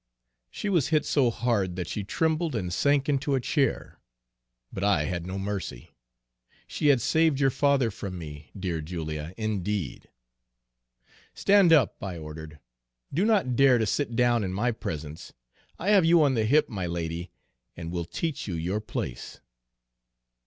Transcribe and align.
"She 0.49 0.67
was 0.67 0.87
hit 0.87 1.05
so 1.05 1.29
hard 1.29 1.75
that 1.75 1.87
she 1.87 2.03
trembled 2.03 2.55
and 2.55 2.73
sank 2.73 3.07
into 3.07 3.35
a 3.35 3.39
chair. 3.39 3.99
But 4.73 4.83
I 4.83 5.03
had 5.03 5.27
no 5.27 5.37
mercy 5.37 5.91
she 6.65 6.87
had 6.87 6.99
saved 6.99 7.39
your 7.39 7.51
father 7.51 7.91
from 7.91 8.17
me 8.17 8.49
'dear 8.59 8.81
Julia,' 8.81 9.35
indeed! 9.37 10.09
"'Stand 11.35 11.71
up,' 11.71 12.03
I 12.03 12.17
ordered. 12.17 12.57
'Do 13.13 13.25
not 13.25 13.55
dare 13.55 13.77
to 13.77 13.85
sit 13.85 14.15
down 14.15 14.43
in 14.43 14.51
my 14.53 14.71
presence. 14.71 15.33
I 15.77 15.89
have 15.91 16.03
you 16.03 16.23
on 16.23 16.33
the 16.33 16.45
hip, 16.45 16.67
my 16.67 16.87
lady, 16.87 17.29
and 17.77 17.91
will 17.91 18.05
teach 18.05 18.47
you 18.47 18.55
your 18.55 18.79
place.' 18.81 19.39